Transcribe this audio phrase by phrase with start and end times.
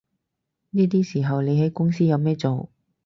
[0.71, 2.71] 呢啲時候你喺公司有咩做